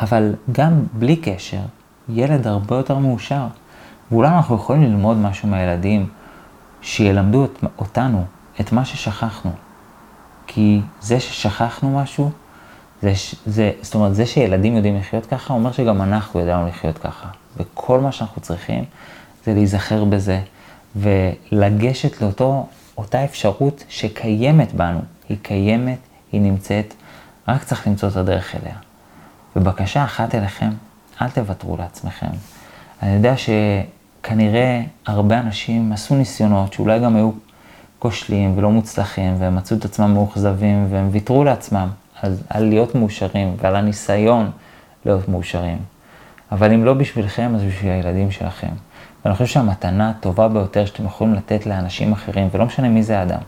[0.00, 1.60] אבל גם בלי קשר,
[2.08, 3.46] ילד הרבה יותר מאושר.
[4.10, 6.08] ואולי אנחנו יכולים ללמוד משהו מהילדים,
[6.82, 8.24] שילמדו את, אותנו
[8.60, 9.50] את מה ששכחנו.
[10.46, 12.30] כי זה ששכחנו משהו,
[13.02, 13.12] זה,
[13.46, 17.28] זה, זאת אומרת, זה שילדים יודעים לחיות ככה, אומר שגם אנחנו ידענו לחיות ככה.
[17.56, 18.84] וכל מה שאנחנו צריכים
[19.44, 20.40] זה להיזכר בזה,
[20.96, 22.66] ולגשת לאותו,
[22.98, 25.00] אותה אפשרות שקיימת בנו.
[25.30, 25.98] היא קיימת,
[26.32, 26.94] היא נמצאת,
[27.48, 28.74] רק צריך למצוא את הדרך אליה.
[29.56, 30.70] ובקשה אחת אליכם,
[31.22, 32.26] אל תוותרו לעצמכם.
[33.02, 37.30] אני יודע שכנראה הרבה אנשים עשו ניסיונות שאולי גם היו
[37.98, 41.88] כושלים ולא מוצלחים, והם מצאו את עצמם מאוכזבים, והם ויתרו לעצמם
[42.22, 44.50] על, על להיות מאושרים ועל הניסיון
[45.04, 45.78] להיות מאושרים.
[46.52, 48.72] אבל אם לא בשבילכם, אז בשביל הילדים שלכם.
[49.24, 53.40] ואני חושב שהמתנה הטובה ביותר שאתם יכולים לתת לאנשים אחרים, ולא משנה מי זה האדם,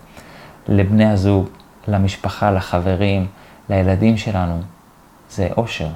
[0.68, 1.48] לבני הזוג,
[1.88, 3.26] למשפחה, לחברים,
[3.68, 4.60] לילדים שלנו,
[5.30, 5.88] זה אושר.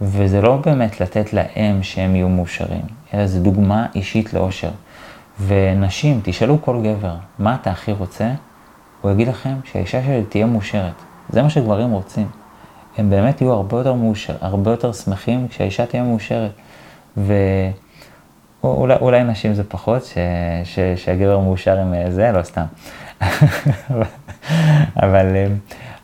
[0.00, 2.84] וזה לא באמת לתת להם שהם יהיו מאושרים,
[3.14, 4.70] אלא זו דוגמה אישית לאושר.
[5.46, 8.30] ונשים, תשאלו כל גבר, מה אתה הכי רוצה?
[9.00, 10.92] הוא יגיד לכם שהאישה שלי תהיה מאושרת.
[11.28, 12.28] זה מה שגברים רוצים.
[12.98, 16.50] הם באמת יהיו הרבה יותר, מאושר, הרבה יותר שמחים כשהאישה תהיה מאושרת.
[18.62, 20.14] ואולי נשים זה פחות, ש,
[20.64, 22.64] ש, שהגבר מאושר עם אה, זה, לא סתם.
[24.96, 25.46] אבל, אה,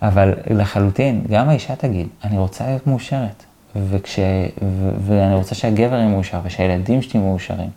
[0.03, 3.45] אבל לחלוטין, גם האישה תגיד, אני רוצה להיות מאושרת.
[3.91, 4.19] וכש,
[4.63, 7.71] ו, ואני רוצה שהגבר יהיה מאושר, ושהילדים שלי מאושרים,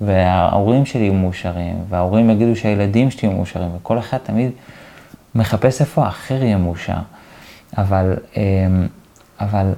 [0.00, 4.50] וההורים שלי יהיו מאושרים, וההורים יגידו שהילדים שלי יהיו מאושרים, וכל אחד תמיד
[5.34, 6.98] מחפש איפה האחר יהיה מאושר.
[7.78, 8.86] אבל, אמ,
[9.40, 9.72] אבל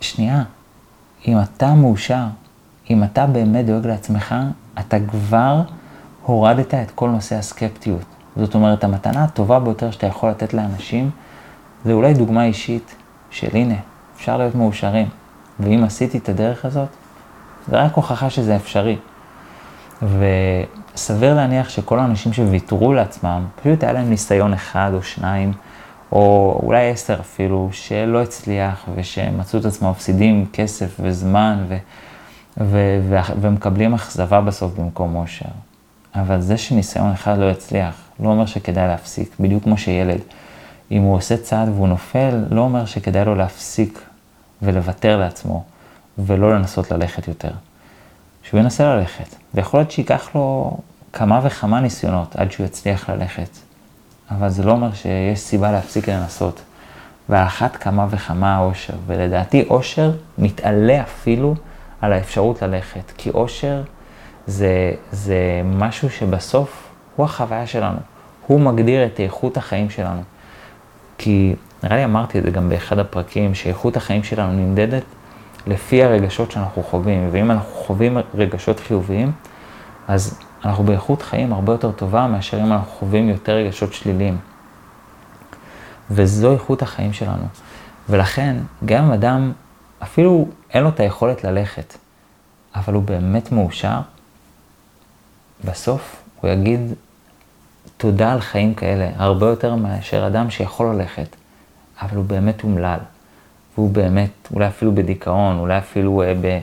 [0.00, 0.42] שנייה,
[1.28, 2.24] אם אתה מאושר,
[2.90, 4.34] אם אתה באמת דואג לעצמך,
[4.80, 5.62] אתה כבר
[6.22, 8.04] הורדת את כל נושא הסקפטיות.
[8.36, 11.10] זאת אומרת, המתנה הטובה ביותר שאתה יכול לתת לאנשים,
[11.84, 12.94] זה אולי דוגמה אישית
[13.30, 13.74] של הנה,
[14.16, 15.08] אפשר להיות מאושרים.
[15.60, 16.88] ואם עשיתי את הדרך הזאת,
[17.68, 18.96] זה רק הוכחה שזה אפשרי.
[20.02, 25.52] וסביר להניח שכל האנשים שוויתרו לעצמם, פשוט היה להם ניסיון אחד או שניים,
[26.12, 31.76] או אולי עשר אפילו, שלא הצליח ושמצאו את עצמם מפסידים כסף וזמן ו-
[32.60, 35.71] ו- ו- ומקבלים אכזבה בסוף במקום אושר.
[36.14, 40.20] אבל זה שניסיון אחד לא יצליח, לא אומר שכדאי להפסיק, בדיוק כמו שילד.
[40.90, 44.02] אם הוא עושה צעד והוא נופל, לא אומר שכדאי לו להפסיק
[44.62, 45.64] ולוותר לעצמו,
[46.18, 47.50] ולא לנסות ללכת יותר.
[48.42, 50.76] שהוא ינסה ללכת, ויכול להיות שייקח לו
[51.12, 53.48] כמה וכמה ניסיונות עד שהוא יצליח ללכת.
[54.30, 56.62] אבל זה לא אומר שיש סיבה להפסיק לנסות.
[57.28, 61.54] ועל אחת כמה וכמה האושר, ולדעתי אושר מתעלה אפילו
[62.00, 63.82] על האפשרות ללכת, כי אושר
[64.46, 67.98] זה, זה משהו שבסוף הוא החוויה שלנו,
[68.46, 70.22] הוא מגדיר את איכות החיים שלנו.
[71.18, 75.02] כי נראה לי אמרתי את זה גם באחד הפרקים, שאיכות החיים שלנו נמדדת
[75.66, 79.32] לפי הרגשות שאנחנו חווים, ואם אנחנו חווים רגשות חיוביים,
[80.08, 84.38] אז אנחנו באיכות חיים הרבה יותר טובה מאשר אם אנחנו חווים יותר רגשות שליליים.
[86.10, 87.44] וזו איכות החיים שלנו.
[88.08, 89.52] ולכן, גם אם אדם,
[90.02, 91.94] אפילו אין לו את היכולת ללכת,
[92.74, 94.00] אבל הוא באמת מאושר,
[95.64, 96.80] בסוף הוא יגיד
[97.96, 101.36] תודה על חיים כאלה, הרבה יותר מאשר אדם שיכול ללכת,
[102.02, 102.98] אבל הוא באמת אומלל.
[103.74, 106.58] והוא באמת, אולי אפילו בדיכאון, אולי אפילו אה, ב...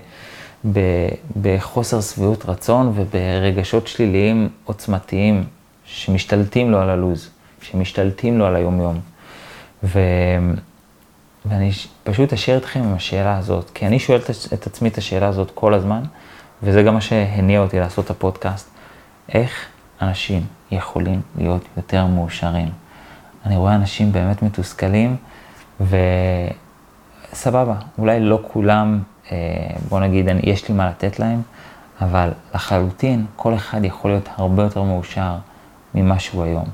[1.42, 5.44] בחוסר שביעות רצון וברגשות שליליים עוצמתיים
[5.86, 7.30] שמשתלטים לו על הלוז,
[7.62, 9.00] שמשתלטים לו על היומיום.
[9.84, 10.00] ו...
[11.46, 11.72] ואני
[12.04, 14.20] פשוט אשאיר אתכם עם השאלה הזאת, כי אני שואל
[14.54, 16.04] את עצמי את השאלה הזאת כל הזמן,
[16.64, 18.70] וזה גם מה שהניע אותי לעשות את הפודקאסט.
[19.34, 19.66] איך
[20.02, 22.70] אנשים יכולים להיות יותר מאושרים?
[23.46, 25.16] אני רואה אנשים באמת מתוסכלים,
[27.32, 29.00] וסבבה, אולי לא כולם
[29.32, 29.38] אה,
[29.90, 31.42] בוא נגיד, אני, יש לי מה לתת להם,
[32.02, 35.36] אבל לחלוטין כל אחד יכול להיות הרבה יותר מאושר
[35.96, 36.66] ממה שהוא היום.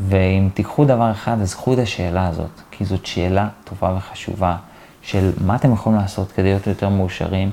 [0.00, 4.56] ואם תיקחו דבר אחד, אז קחו את השאלה הזאת, כי זאת שאלה טובה וחשובה
[5.02, 7.50] של מה אתם יכולים לעשות כדי להיות יותר מאושרים,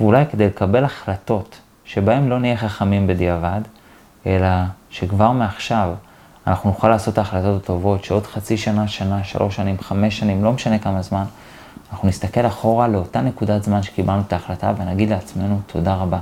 [0.00, 3.60] ואולי כדי לקבל החלטות שבהן לא נהיה חכמים בדיעבד,
[4.26, 4.48] אלא
[4.90, 5.94] שכבר מעכשיו
[6.46, 10.52] אנחנו נוכל לעשות את ההחלטות הטובות, שעוד חצי שנה, שנה, שלוש שנים, חמש שנים, לא
[10.52, 11.24] משנה כמה זמן,
[11.92, 16.18] אנחנו נסתכל אחורה לאותה נקודת זמן שקיבלנו את ההחלטה ונגיד לעצמנו תודה רבה.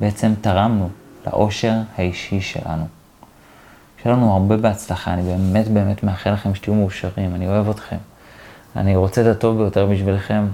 [0.00, 0.88] בעצם תרמנו
[1.26, 2.86] לאושר האישי שלנו.
[4.02, 7.96] שיהיה לנו הרבה בהצלחה, אני באמת באמת מאחל לכם שתהיו מאושרים, אני אוהב אתכם.
[8.76, 10.46] אני רוצה את הטוב ביותר בשבילכם,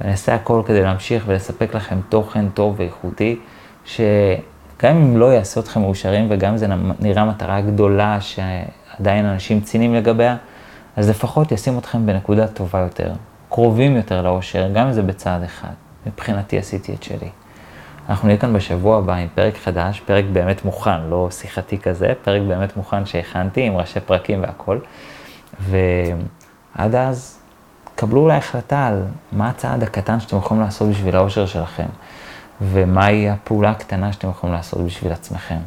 [0.00, 3.38] ואני אעשה הכל כדי להמשיך ולספק לכם תוכן טוב ואיכותי,
[4.80, 6.66] שגם אם לא יעשה אתכם מאושרים וגם אם זה
[7.00, 10.36] נראה מטרה גדולה שעדיין אנשים ציניים לגביה,
[10.96, 13.12] אז לפחות ישים אתכם בנקודה טובה יותר,
[13.48, 15.72] קרובים יותר לאושר, גם אם זה בצעד אחד.
[16.06, 17.28] מבחינתי עשיתי את שלי.
[18.08, 22.42] אנחנו נהיה כאן בשבוע הבא עם פרק חדש, פרק באמת מוכן, לא שיחתי כזה, פרק
[22.48, 24.78] באמת מוכן שהכנתי עם ראשי פרקים והכל.
[25.60, 27.38] ועד אז,
[27.94, 31.86] קבלו אולי החלטה על מה הצעד הקטן שאתם יכולים לעשות בשביל האושר שלכם,
[32.60, 35.58] ומהי הפעולה הקטנה שאתם יכולים לעשות בשביל עצמכם.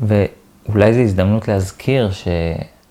[0.00, 2.28] ואולי זו הזדמנות להזכיר ש...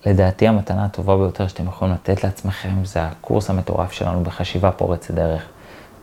[0.06, 5.42] לדעתי המתנה הטובה ביותר שאתם יכולים לתת לעצמכם זה הקורס המטורף שלנו בחשיבה פורצת דרך.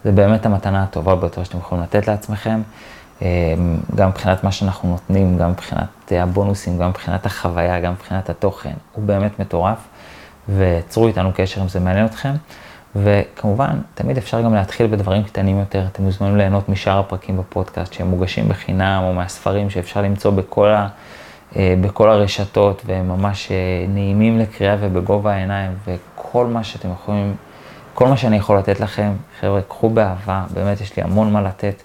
[0.04, 2.62] זה באמת המתנה הטובה ביותר שאתם יכולים לתת לעצמכם,
[3.22, 3.28] אה,
[3.96, 8.74] גם מבחינת מה שאנחנו נותנים, גם מבחינת הבונוסים, גם מבחינת החוויה, גם מבחינת התוכן.
[8.94, 9.78] הוא באמת מטורף,
[10.50, 12.34] וצרו איתנו קשר אם זה מעניין אתכם.
[12.96, 15.86] וכמובן, תמיד אפשר גם להתחיל בדברים קטנים יותר.
[15.92, 20.88] אתם מוזמנים ליהנות משאר הפרקים בפודקאסט שהם מוגשים בחינם, או מהספרים שאפשר למצוא בכל ה...
[21.56, 27.36] אה, בכל הרשתות, והם ממש אה, נעימים לקריאה ובגובה העיניים, וכל מה שאתם יכולים,
[27.94, 31.82] כל מה שאני יכול לתת לכם, חבר'ה, קחו באהבה, באמת יש לי המון מה לתת,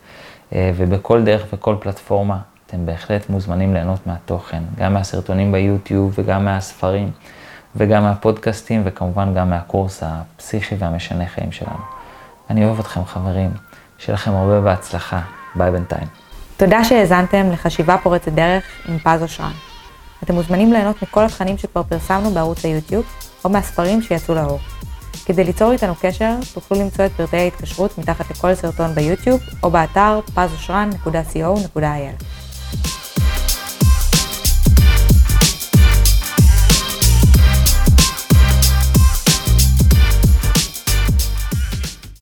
[0.52, 7.10] אה, ובכל דרך וכל פלטפורמה, אתם בהחלט מוזמנים ליהנות מהתוכן, גם מהסרטונים ביוטיוב וגם מהספרים.
[7.76, 11.78] וגם מהפודקאסטים, וכמובן גם מהקורס הפסיכי והמשנה חיים שלנו.
[12.50, 13.50] אני אוהב אתכם חברים,
[13.98, 15.20] שיהיה לכם הרבה בהצלחה.
[15.54, 16.06] ביי בינתיים.
[16.56, 19.52] תודה שהאזנתם לחשיבה פורצת דרך עם פז אושרן.
[20.22, 23.04] אתם מוזמנים ליהנות מכל התכנים שכבר פרסמנו בערוץ היוטיוב,
[23.44, 24.58] או מהספרים שיצאו לאור.
[25.24, 30.20] כדי ליצור איתנו קשר, תוכלו למצוא את פרטי ההתקשרות מתחת לכל סרטון ביוטיוב, או באתר
[30.36, 32.24] pazosran.co.il.